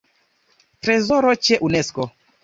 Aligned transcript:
Trezoro 0.87 1.33
ĉe 1.47 1.59
Unesko. 1.67 2.09